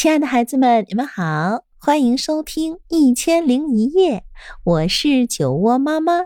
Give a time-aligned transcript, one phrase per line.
[0.00, 4.20] 亲爱的孩子们，你们好，欢迎收听《一千零一夜》，
[4.64, 6.22] 我是酒窝妈妈。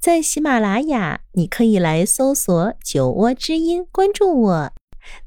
[0.00, 4.72] 在喜马拉雅，你可以来搜索“酒窝之音”，关注我。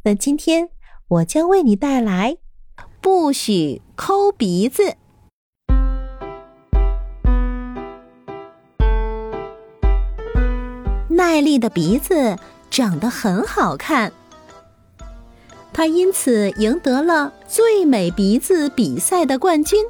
[0.03, 0.67] 那今天
[1.07, 2.35] 我将为你带来
[2.99, 4.97] “不许抠鼻子”。
[11.07, 12.37] 奈丽的鼻子
[12.69, 14.11] 长得很好看。
[15.75, 19.85] 她因此赢得了最美鼻子比赛的冠军，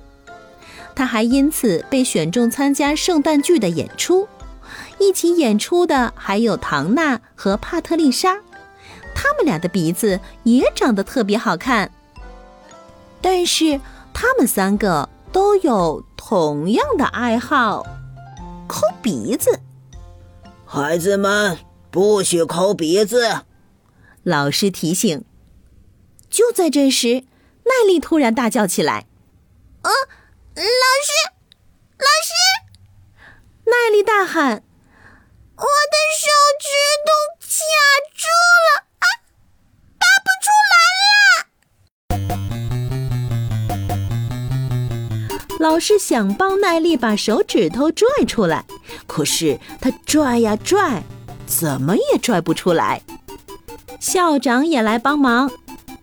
[0.96, 4.28] 他还因此被选中参加圣诞剧的演出。
[4.98, 8.42] 一起演出的还有唐娜和帕特丽莎，
[9.14, 11.92] 他们俩的鼻子也长得特别好看。
[13.22, 13.80] 但是
[14.12, 17.86] 他们三个都有同样的爱好——
[18.68, 19.60] 抠鼻子。
[20.66, 21.60] 孩子们，
[21.92, 23.42] 不许抠鼻子！
[24.24, 25.24] 老师提醒。
[26.36, 27.24] 就在这时，
[27.64, 29.06] 奈丽突然大叫起来
[29.84, 29.90] ：“啊，
[30.54, 30.62] 老
[31.02, 31.14] 师，
[31.98, 32.34] 老师！”
[33.64, 34.62] 奈丽大喊
[35.56, 36.28] ：“我的手
[36.60, 36.68] 指
[37.06, 37.08] 头
[37.40, 37.48] 卡
[38.14, 38.28] 住
[38.66, 39.08] 了啊，
[39.98, 40.76] 拔不出来
[41.08, 41.48] 啦！”
[45.58, 48.66] 老师想帮奈丽把手指头拽出来，
[49.08, 51.02] 可是他拽呀拽，
[51.48, 53.02] 怎么也拽不出来。
[54.02, 55.50] 校长也来帮忙。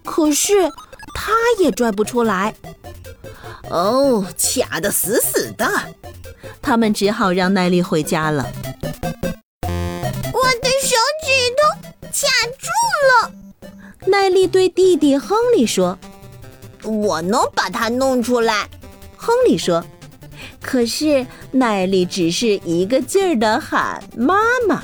[0.05, 0.71] 可是，
[1.15, 2.55] 他也拽不出来。
[3.71, 5.67] 哦，卡得死死的，
[6.61, 8.51] 他们只好让奈丽回家了。
[9.63, 11.63] 我的手指头
[12.03, 12.27] 卡
[12.59, 12.69] 住
[13.09, 13.33] 了。
[14.07, 15.99] 奈丽对弟弟亨利说
[16.83, 18.69] ：“我能把它弄出来。”
[19.17, 19.85] 亨利说
[20.61, 24.35] ：“可是奈丽只是一个劲儿的喊妈
[24.67, 24.83] 妈，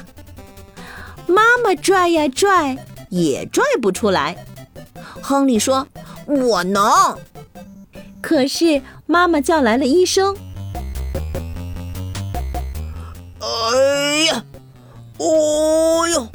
[1.26, 2.78] 妈妈拽呀拽，
[3.10, 4.36] 也拽不出来。”
[5.28, 5.86] 亨利说
[6.24, 6.82] ：“我能。”
[8.22, 10.34] 可是妈妈叫来了医生。
[13.38, 14.42] 哎呀，
[15.18, 16.28] 哦哟，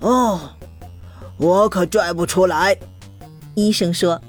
[0.00, 0.40] 哦，
[1.36, 2.78] 我可拽不出来。
[3.54, 4.22] 医生说。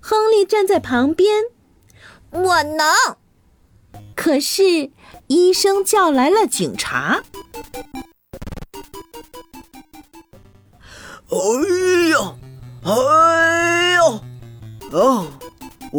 [0.00, 1.44] 亨利站在旁边
[2.32, 2.84] ：“我能。”
[4.16, 4.90] 可是
[5.28, 7.22] 医生叫来了警察。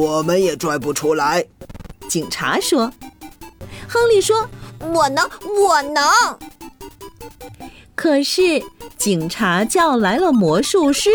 [0.02, 1.46] 我们也拽不出来。
[2.10, 2.92] 警察说
[3.88, 6.04] ：“亨利说，我能，我能。”
[7.94, 8.42] 可是
[8.98, 11.12] 警察叫来了魔术师。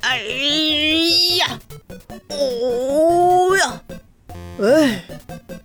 [0.00, 0.18] 哎
[1.36, 1.58] 呀！
[2.30, 3.82] 哦呀！
[4.62, 5.04] 哎，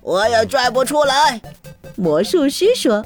[0.02, 1.42] 我也拽不出来。
[1.96, 3.06] 魔术师说。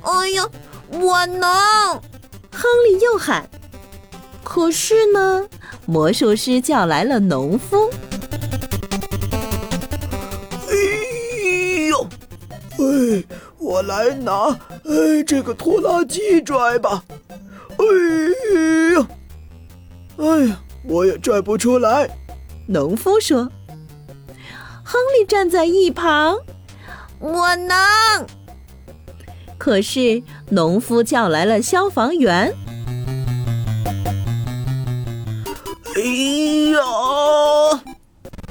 [0.00, 0.48] 哎呀，
[0.92, 1.46] 我能！
[2.50, 3.46] 亨利又喊。
[4.56, 5.46] 可是呢，
[5.84, 7.90] 魔术师叫来了农夫。
[10.66, 10.72] 哎
[11.90, 12.08] 呦，
[12.78, 13.24] 哎，
[13.58, 14.48] 我来拿
[14.86, 17.04] 哎这个拖拉机拽吧。
[17.68, 17.84] 哎
[18.94, 19.06] 呦，
[20.16, 22.08] 哎呀，我也拽不出来。
[22.66, 23.50] 农夫说。
[24.82, 26.38] 亨利站在一旁。
[27.18, 27.76] 我能。
[29.58, 32.54] 可是，农夫叫来了消防员。
[35.96, 36.02] 哎
[36.72, 37.82] 呀！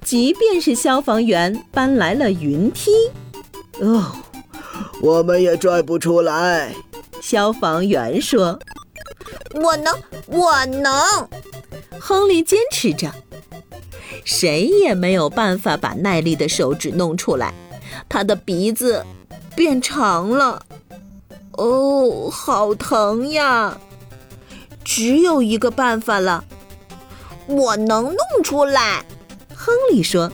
[0.04, 2.90] 即便是消防员搬来了云梯，
[3.80, 4.12] 哦，
[5.00, 6.74] 我们也拽不出来。
[7.22, 8.60] 消防员说
[9.54, 9.96] ：“我能，
[10.26, 10.92] 我能。”
[12.02, 13.14] 亨利坚持着。
[14.24, 17.54] 谁也没有办法把耐力的手指弄出来，
[18.10, 19.06] 他的鼻子
[19.56, 20.64] 变长了。
[21.52, 23.78] 哦，好疼呀！
[24.84, 26.44] 只有一个办法了，
[27.48, 29.04] 我能弄出来。
[29.56, 30.32] 亨利说。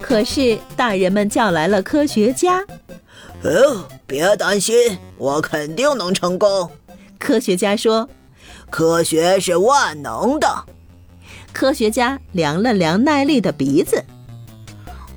[0.00, 2.64] 可是大人们叫来了科学家。
[3.42, 6.70] 哦，别担心，我肯定能成功。
[7.18, 8.08] 科学家说
[8.70, 10.64] ：“科学是万能的。”
[11.52, 14.04] 科学家量了量耐力的鼻子。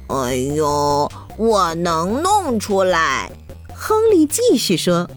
[0.07, 1.12] 哎呦！
[1.38, 3.31] 我能弄出来，
[3.73, 5.09] 亨利继续说。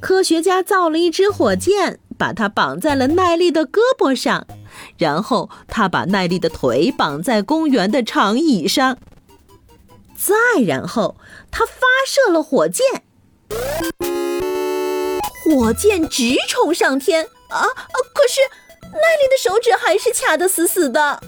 [0.00, 4.46] 科学家造了一只火箭，把它绑在了奈丽的胳膊上，
[4.98, 8.98] 然后他把奈丽的腿绑在公园的长椅上，
[10.14, 11.16] 再然后
[11.50, 11.72] 他发
[12.06, 13.02] 射了火箭，
[15.42, 17.96] 火箭直冲上天啊啊！
[18.12, 18.40] 可是
[18.92, 21.22] 奈丽的手指还是卡得死死的。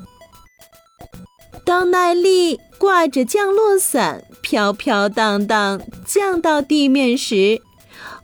[1.64, 2.60] 当奈丽。
[2.82, 7.62] 挂着降落伞，飘飘荡荡降到地面时，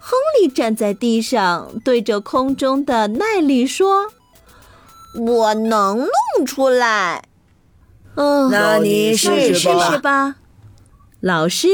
[0.08, 4.06] 亨利站在地上，对着空中的奈利说
[5.20, 7.28] ：“我能弄出来。”
[8.16, 9.68] 嗯，那你试试
[9.98, 10.36] 吧。
[11.20, 11.68] 老师、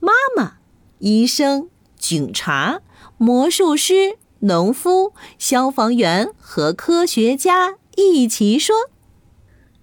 [0.00, 0.54] 妈妈、
[0.98, 2.80] 医生、警察、
[3.16, 8.74] 魔术师、农夫、消防员和科学家一起说。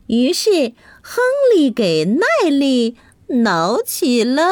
[0.07, 1.23] 于是，亨
[1.55, 2.97] 利给奈利
[3.27, 4.43] 挠起了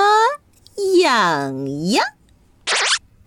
[1.02, 2.06] 痒痒。